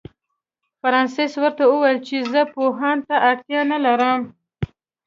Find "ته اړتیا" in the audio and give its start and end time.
3.09-3.61